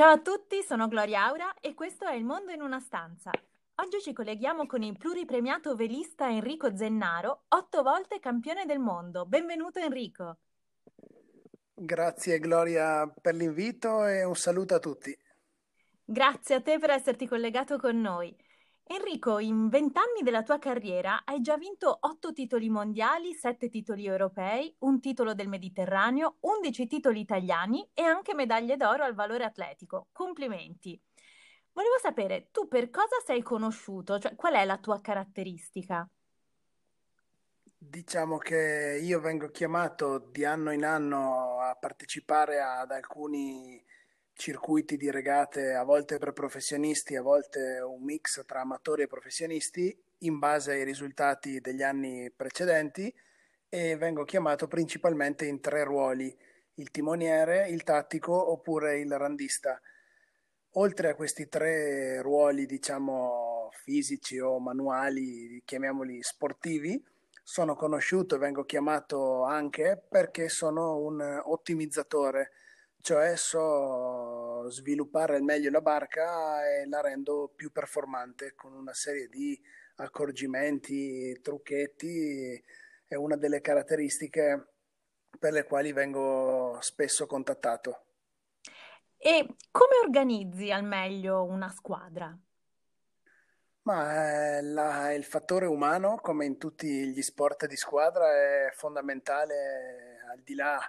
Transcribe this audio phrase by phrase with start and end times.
[0.00, 3.30] Ciao a tutti, sono Gloria Aura e questo è Il Mondo in una stanza.
[3.74, 9.26] Oggi ci colleghiamo con il pluripremiato velista Enrico Zennaro, otto volte campione del mondo.
[9.26, 10.38] Benvenuto Enrico.
[11.74, 15.14] Grazie Gloria per l'invito e un saluto a tutti.
[16.02, 18.34] Grazie a te per esserti collegato con noi.
[18.92, 24.74] Enrico, in vent'anni della tua carriera hai già vinto otto titoli mondiali, sette titoli europei,
[24.80, 30.08] un titolo del Mediterraneo, undici titoli italiani e anche medaglie d'oro al valore atletico.
[30.10, 31.00] Complimenti!
[31.70, 34.18] Volevo sapere, tu per cosa sei conosciuto?
[34.18, 36.10] Cioè, qual è la tua caratteristica?
[37.78, 43.80] Diciamo che io vengo chiamato di anno in anno a partecipare ad alcuni
[44.40, 49.94] circuiti di regate, a volte per professionisti, a volte un mix tra amatori e professionisti,
[50.20, 53.14] in base ai risultati degli anni precedenti
[53.68, 56.34] e vengo chiamato principalmente in tre ruoli,
[56.76, 59.78] il timoniere, il tattico oppure il randista.
[60.74, 67.04] Oltre a questi tre ruoli, diciamo, fisici o manuali, chiamiamoli sportivi,
[67.42, 72.52] sono conosciuto e vengo chiamato anche perché sono un ottimizzatore,
[73.00, 74.29] cioè so
[74.70, 79.60] sviluppare al meglio la barca e la rendo più performante con una serie di
[79.96, 82.62] accorgimenti, trucchetti,
[83.06, 84.68] è una delle caratteristiche
[85.38, 88.04] per le quali vengo spesso contattato.
[89.16, 92.36] E come organizzi al meglio una squadra?
[93.82, 100.20] Ma eh, la- il fattore umano, come in tutti gli sport di squadra, è fondamentale
[100.30, 100.80] al di là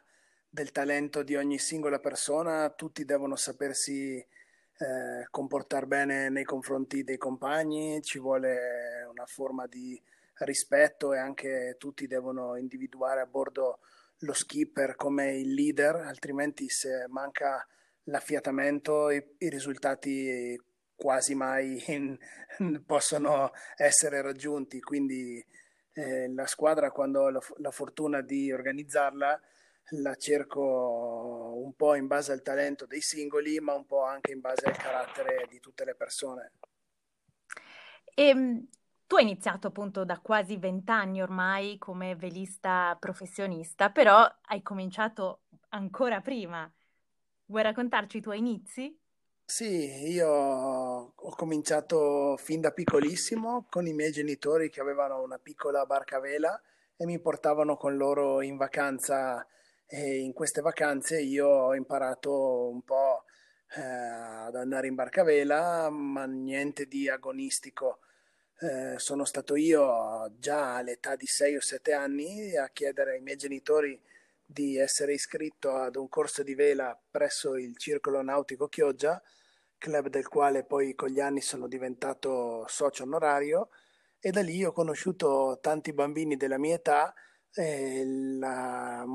[0.53, 7.17] del talento di ogni singola persona, tutti devono sapersi eh, comportare bene nei confronti dei
[7.17, 9.99] compagni, ci vuole una forma di
[10.39, 13.79] rispetto e anche tutti devono individuare a bordo
[14.19, 17.65] lo skipper come il leader, altrimenti se manca
[18.05, 20.61] l'affiatamento i, i risultati
[20.93, 22.17] quasi mai in,
[22.85, 25.43] possono essere raggiunti, quindi
[25.93, 29.41] eh, la squadra quando ho la, la fortuna di organizzarla
[29.89, 34.39] la cerco un po' in base al talento dei singoli, ma un po' anche in
[34.39, 36.51] base al carattere di tutte le persone.
[38.13, 38.67] E, ehm,
[39.07, 46.21] tu hai iniziato appunto da quasi vent'anni ormai come velista professionista, però hai cominciato ancora
[46.21, 46.71] prima.
[47.45, 48.97] Vuoi raccontarci i tuoi inizi?
[49.43, 55.85] Sì, io ho cominciato fin da piccolissimo con i miei genitori che avevano una piccola
[55.85, 56.61] barca a vela
[56.95, 59.45] e mi portavano con loro in vacanza
[59.93, 63.25] e in queste vacanze io ho imparato un po'
[63.75, 67.99] eh, ad andare in barca a vela, ma niente di agonistico.
[68.61, 73.35] Eh, sono stato io già all'età di 6 o 7 anni a chiedere ai miei
[73.35, 73.99] genitori
[74.45, 79.21] di essere iscritto ad un corso di vela presso il Circolo Nautico Chioggia,
[79.77, 83.69] club del quale poi con gli anni sono diventato socio onorario
[84.21, 87.13] e da lì ho conosciuto tanti bambini della mia età
[87.53, 89.05] e la,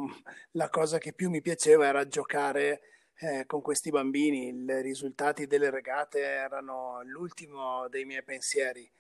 [0.52, 2.80] la cosa che più mi piaceva era giocare
[3.18, 4.48] eh, con questi bambini.
[4.48, 8.90] I risultati delle regate erano l'ultimo dei miei pensieri.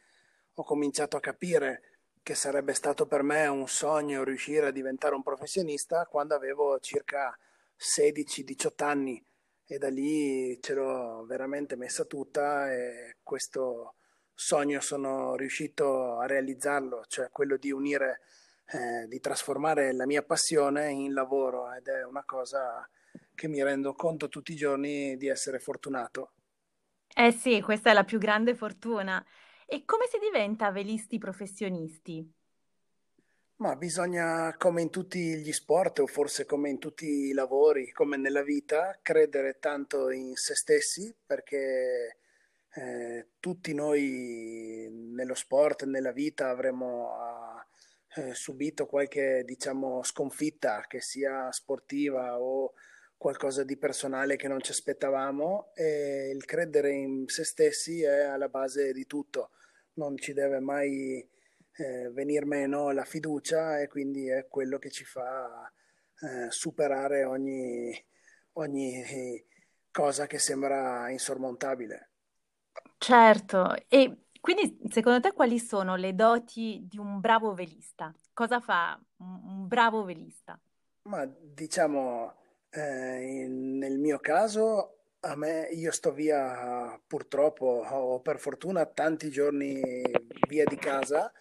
[0.54, 1.82] Ho cominciato a capire
[2.22, 7.36] che sarebbe stato per me un sogno riuscire a diventare un professionista quando avevo circa
[7.78, 9.24] 16-18 anni
[9.64, 13.94] e da lì ce l'ho veramente messa tutta e questo
[14.32, 18.20] sogno sono riuscito a realizzarlo, cioè quello di unire,
[18.66, 22.88] eh, di trasformare la mia passione in lavoro ed è una cosa
[23.34, 26.32] che mi rendo conto tutti i giorni di essere fortunato.
[27.14, 29.24] Eh sì, questa è la più grande fortuna.
[29.66, 32.32] E come si diventa velisti professionisti?
[33.58, 38.18] Ma bisogna, come in tutti gli sport o forse come in tutti i lavori, come
[38.18, 42.18] nella vita, credere tanto in se stessi perché
[42.74, 47.55] eh, tutti noi nello sport, nella vita avremo
[48.16, 52.72] eh, subito qualche, diciamo, sconfitta, che sia sportiva o
[53.16, 58.48] qualcosa di personale che non ci aspettavamo e il credere in se stessi è alla
[58.48, 59.50] base di tutto,
[59.94, 61.26] non ci deve mai
[61.76, 65.70] eh, venir meno la fiducia e quindi è quello che ci fa
[66.20, 67.92] eh, superare ogni,
[68.52, 69.44] ogni
[69.90, 72.10] cosa che sembra insormontabile.
[72.98, 78.14] Certo, e quindi secondo te quali sono le doti di un bravo velista?
[78.32, 80.56] Cosa fa un bravo velista?
[81.08, 82.32] Ma diciamo,
[82.70, 89.80] eh, nel mio caso, a me, io sto via purtroppo o per fortuna tanti giorni
[90.46, 91.32] via di casa,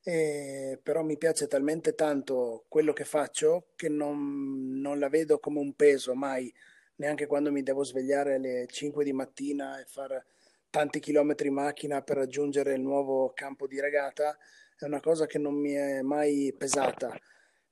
[0.00, 5.58] e però mi piace talmente tanto quello che faccio che non, non la vedo come
[5.58, 6.52] un peso mai
[6.96, 10.26] neanche quando mi devo svegliare alle 5 di mattina e fare
[10.72, 14.34] tanti chilometri in macchina per raggiungere il nuovo campo di regata,
[14.78, 17.14] è una cosa che non mi è mai pesata.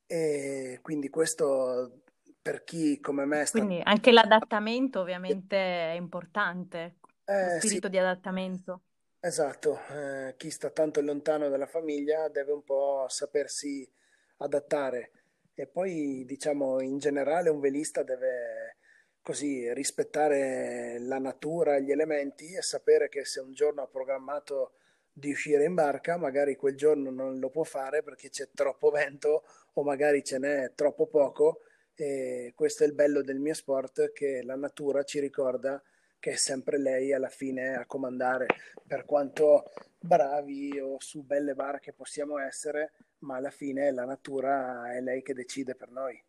[0.07, 2.03] E quindi questo
[2.43, 3.59] per chi come me sta...
[3.59, 7.91] Quindi anche l'adattamento ovviamente è importante, eh, lo spirito sì.
[7.93, 8.83] di adattamento.
[9.19, 13.91] Esatto, eh, chi sta tanto lontano dalla famiglia deve un po' sapersi
[14.39, 15.13] adattare
[15.55, 18.77] e poi diciamo in generale un velista deve
[19.23, 24.73] così rispettare la natura, gli elementi e sapere che se un giorno ha programmato
[25.13, 29.45] di uscire in barca, magari quel giorno non lo può fare perché c'è troppo vento
[29.75, 31.61] o magari ce n'è troppo poco
[31.95, 35.83] e questo è il bello del mio sport che la natura ci ricorda
[36.19, 38.47] che è sempre lei alla fine a comandare,
[38.87, 45.01] per quanto bravi o su belle barche possiamo essere, ma alla fine la natura è
[45.01, 46.23] lei che decide per noi.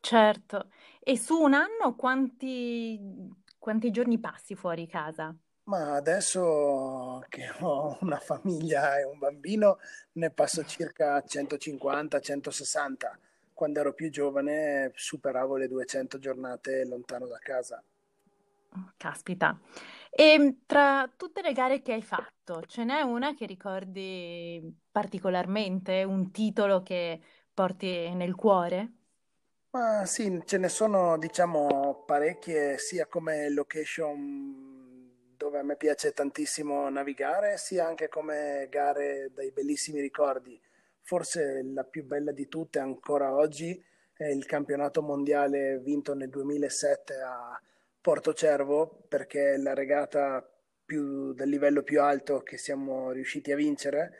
[0.00, 0.70] Certo.
[1.00, 2.98] E su un anno quanti,
[3.58, 5.34] quanti giorni passi fuori casa?
[5.64, 9.78] Ma adesso che ho una famiglia e un bambino,
[10.12, 13.18] ne passo circa 150-160.
[13.52, 17.82] Quando ero più giovane superavo le 200 giornate lontano da casa.
[18.96, 19.58] Caspita.
[20.10, 26.30] E tra tutte le gare che hai fatto, ce n'è una che ricordi particolarmente, un
[26.30, 27.20] titolo che
[27.52, 28.92] porti nel cuore?
[29.76, 36.88] Ma sì, ce ne sono, diciamo, parecchie, sia come location dove a me piace tantissimo
[36.88, 40.58] navigare, sia anche come gare dai bellissimi ricordi.
[41.02, 43.78] Forse la più bella di tutte ancora oggi
[44.14, 47.60] è il campionato mondiale vinto nel 2007 a
[48.00, 50.42] Portocervo perché è la regata
[50.86, 54.14] più, del livello più alto che siamo riusciti a vincere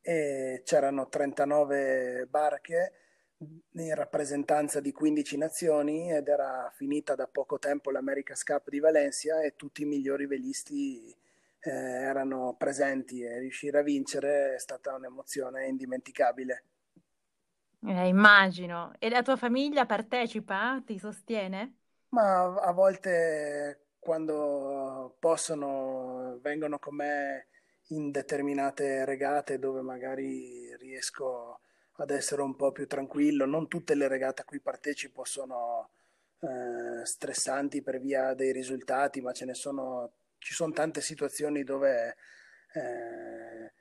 [0.00, 3.05] e c'erano 39 barche
[3.38, 9.42] in rappresentanza di 15 nazioni ed era finita da poco tempo l'America's Cup di Valencia
[9.42, 11.14] e tutti i migliori velisti
[11.60, 16.64] eh, erano presenti e riuscire a vincere è stata un'emozione indimenticabile.
[17.86, 18.92] Eh, immagino.
[18.98, 20.82] E la tua famiglia partecipa?
[20.84, 21.74] Ti sostiene?
[22.08, 27.48] Ma a volte quando possono vengono con me
[27.88, 31.60] in determinate regate dove magari riesco
[31.96, 33.46] ad essere un po' più tranquillo.
[33.46, 35.90] Non tutte le regate a cui partecipo sono
[36.40, 42.16] eh, stressanti per via dei risultati, ma ce ne sono, ci sono tante situazioni dove
[42.74, 43.72] eh,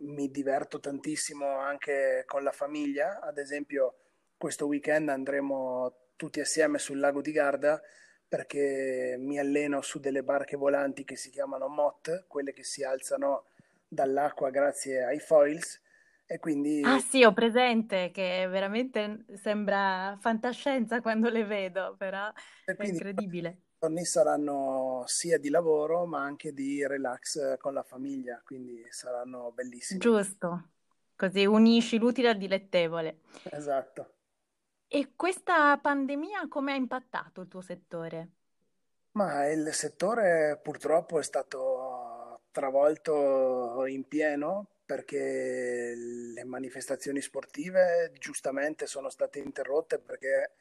[0.00, 3.20] mi diverto tantissimo anche con la famiglia.
[3.20, 3.94] Ad esempio,
[4.36, 7.80] questo weekend andremo tutti assieme sul lago di Garda
[8.28, 13.44] perché mi alleno su delle barche volanti che si chiamano MOT, quelle che si alzano
[13.86, 15.80] dall'acqua grazie ai foils
[16.26, 16.82] e quindi...
[16.84, 22.30] Ah sì, ho presente che veramente sembra fantascienza quando le vedo, però
[22.64, 23.48] è incredibile.
[23.48, 29.52] I giorni saranno sia di lavoro ma anche di relax con la famiglia, quindi saranno
[29.52, 30.00] bellissimi.
[30.00, 30.70] Giusto,
[31.14, 33.20] così unisci l'utile al dilettevole.
[33.44, 34.14] Esatto.
[34.88, 38.30] E questa pandemia come ha impattato il tuo settore?
[39.12, 49.10] Ma il settore purtroppo è stato travolto in pieno perché le manifestazioni sportive giustamente sono
[49.10, 50.52] state interrotte perché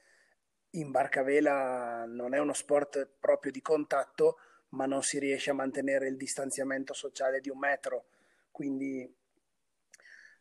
[0.72, 4.40] in barcavela non è uno sport proprio di contatto,
[4.70, 8.08] ma non si riesce a mantenere il distanziamento sociale di un metro.
[8.52, 9.10] Quindi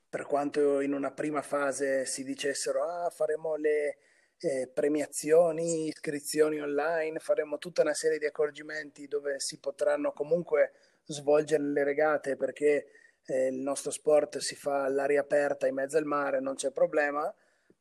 [0.08, 3.98] per quanto in una prima fase si dicessero ah, faremo le
[4.38, 10.72] eh, premiazioni, iscrizioni online, faremo tutta una serie di accorgimenti dove si potranno comunque
[11.04, 12.86] svolgere le regate perché
[13.26, 17.32] eh, il nostro sport si fa all'aria aperta in mezzo al mare, non c'è problema,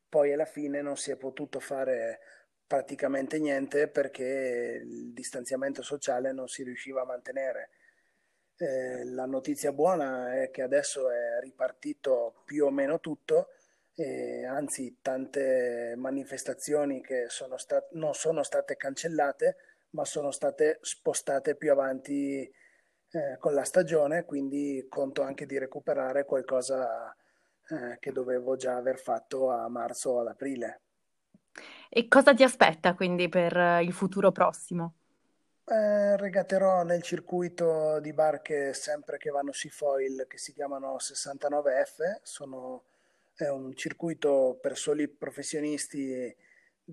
[0.07, 2.19] poi alla fine non si è potuto fare
[2.65, 7.69] praticamente niente perché il distanziamento sociale non si riusciva a mantenere.
[8.57, 13.49] Eh, la notizia buona è che adesso è ripartito più o meno tutto,
[13.95, 19.57] eh, anzi tante manifestazioni che sono stat- non sono state cancellate,
[19.91, 22.51] ma sono state spostate più avanti
[23.13, 27.15] eh, con la stagione, quindi conto anche di recuperare qualcosa
[27.69, 30.81] eh, che dovevo già aver fatto a marzo o ad aprile.
[31.89, 34.95] E cosa ti aspetta quindi per il futuro prossimo?
[35.65, 42.19] Eh, regaterò nel circuito di barche sempre che vanno sui foil che si chiamano 69F,
[42.23, 42.83] sono,
[43.35, 46.35] è un circuito per soli professionisti.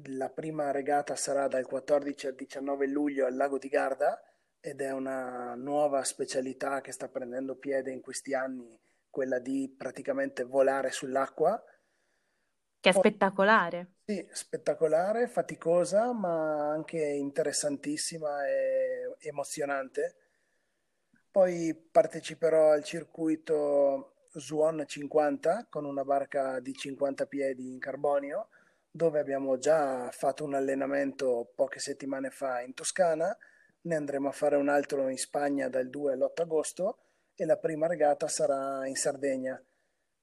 [0.05, 4.23] La prima regata sarà dal 14 al 19 luglio al lago di Garda
[4.61, 8.79] ed è una nuova specialità che sta prendendo piede in questi anni,
[9.11, 11.63] quella di praticamente volare sull'acqua
[12.81, 13.95] Che è spettacolare.
[14.05, 20.17] Sì, spettacolare, faticosa, ma anche interessantissima e emozionante.
[21.31, 28.49] Poi parteciperò al circuito Swan 50 con una barca di 50 piedi in carbonio,
[28.91, 33.37] dove abbiamo già fatto un allenamento poche settimane fa in Toscana.
[33.83, 36.99] Ne andremo a fare un altro in Spagna dal 2 all'8 agosto
[37.35, 39.63] e la prima regata sarà in Sardegna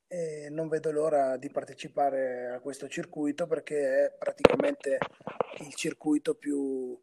[0.08, 5.00] e non vedo l'ora di partecipare a questo circuito perché è praticamente
[5.60, 6.98] il circuito più,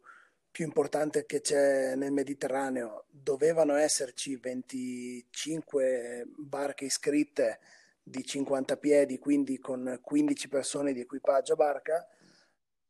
[0.49, 3.05] più importante che c'è nel Mediterraneo.
[3.09, 7.59] Dovevano esserci 25 barche iscritte
[8.01, 11.95] di 50 piedi, quindi con 15 persone di equipaggio a barca.
[11.97, 12.07] A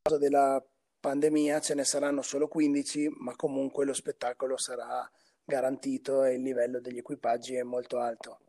[0.02, 0.64] causa della
[1.06, 5.08] pandemia ce ne saranno solo 15, ma comunque lo spettacolo sarà
[5.44, 8.40] garantito e il livello degli equipaggi è molto alto.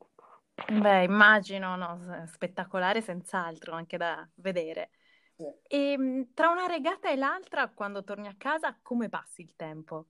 [0.67, 4.89] Beh, immagino, no, spettacolare senz'altro, anche da vedere.
[5.37, 5.45] Sì.
[5.69, 10.07] E mh, tra una regata e l'altra, quando torni a casa, come passi il tempo?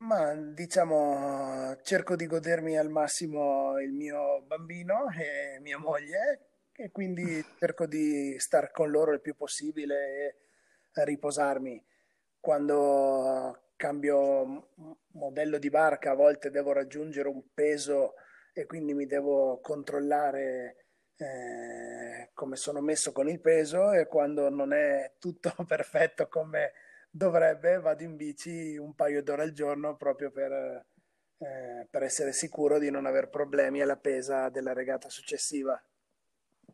[0.00, 7.42] Ma diciamo, cerco di godermi al massimo il mio bambino e mia moglie e quindi
[7.58, 10.49] cerco di star con loro il più possibile
[10.92, 11.84] riposarmi.
[12.38, 14.70] Quando cambio
[15.12, 18.14] modello di barca, a volte devo raggiungere un peso
[18.52, 20.76] e quindi mi devo controllare
[21.16, 26.72] eh, come sono messo con il peso e quando non è tutto perfetto come
[27.10, 32.78] dovrebbe vado in bici un paio d'ore al giorno proprio per, eh, per essere sicuro
[32.78, 35.80] di non aver problemi alla pesa della regata successiva.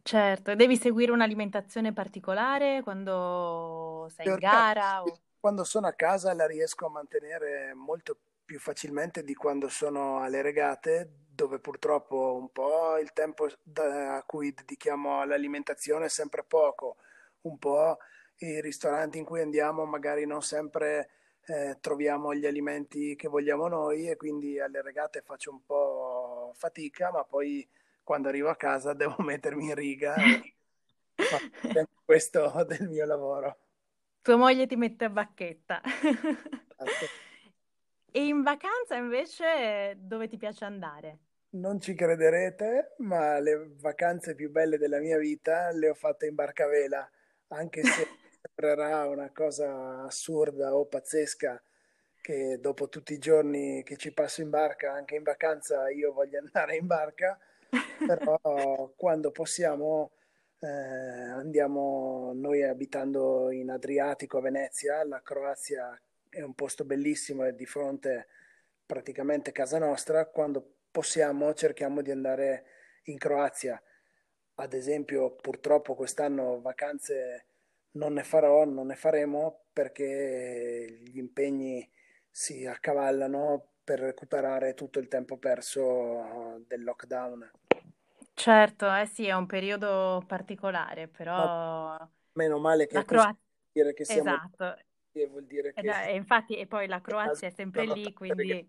[0.06, 5.02] Certo, e devi seguire un'alimentazione particolare quando sei in gara?
[5.02, 5.18] O...
[5.40, 10.42] Quando sono a casa la riesco a mantenere molto più facilmente di quando sono alle
[10.42, 16.98] regate, dove purtroppo un po' il tempo a cui dedichiamo all'alimentazione è sempre poco,
[17.42, 17.98] un po'
[18.36, 21.10] i ristoranti in cui andiamo magari non sempre
[21.46, 27.10] eh, troviamo gli alimenti che vogliamo noi e quindi alle regate faccio un po' fatica,
[27.10, 27.68] ma poi
[28.06, 30.14] quando arrivo a casa devo mettermi in riga
[32.04, 33.58] questo del mio lavoro.
[34.22, 35.82] Tua moglie ti mette a bacchetta.
[35.82, 37.06] Esatto.
[38.12, 41.18] E in vacanza invece dove ti piace andare?
[41.50, 46.34] Non ci crederete, ma le vacanze più belle della mia vita le ho fatte in
[46.34, 47.10] barcavela,
[47.48, 48.06] anche se
[48.40, 51.60] sembrerà una cosa assurda o pazzesca
[52.20, 56.38] che dopo tutti i giorni che ci passo in barca, anche in vacanza, io voglio
[56.38, 57.38] andare in barca,
[58.06, 60.12] però quando possiamo
[60.58, 67.52] eh, andiamo noi abitando in Adriatico, a Venezia, la Croazia è un posto bellissimo, è
[67.52, 68.28] di fronte
[68.84, 72.64] praticamente casa nostra, quando possiamo cerchiamo di andare
[73.04, 73.80] in Croazia.
[74.58, 77.46] Ad esempio, purtroppo quest'anno vacanze
[77.92, 81.88] non ne farò, non ne faremo perché gli impegni
[82.30, 87.48] si accavallano per recuperare tutto il tempo perso del lockdown.
[88.34, 91.96] Certo, eh sì, è un periodo particolare, però...
[91.96, 93.38] Ma meno male che, Croazia...
[93.70, 94.76] dire che siamo esatto
[95.12, 96.08] e vuol dire che...
[96.08, 98.68] E infatti, e poi la Croazia è sempre lì, quindi...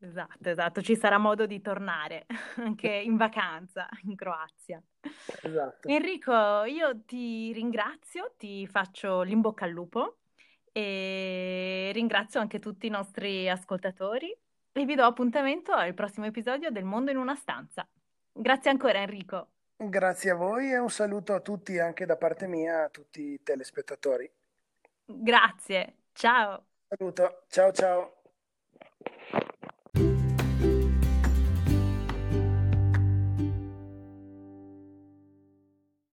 [0.00, 2.26] Esatto, esatto, ci sarà modo di tornare
[2.56, 4.82] anche in vacanza in Croazia.
[5.42, 5.88] Esatto.
[5.88, 10.18] Enrico, io ti ringrazio, ti faccio l'in bocca al lupo
[10.72, 14.34] e ringrazio anche tutti i nostri ascoltatori
[14.72, 17.86] e vi do appuntamento al prossimo episodio del Mondo in una stanza.
[18.32, 19.48] Grazie ancora Enrico.
[19.76, 23.42] Grazie a voi e un saluto a tutti anche da parte mia, a tutti i
[23.42, 24.30] telespettatori.
[25.04, 26.64] Grazie, ciao.
[26.88, 28.14] Saluto, ciao ciao.